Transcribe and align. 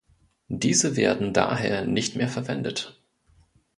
Diese 0.47 0.95
werden 0.97 1.31
daher 1.31 1.85
nicht 1.85 2.15
mehr 2.15 2.27
verwendet. 2.27 2.99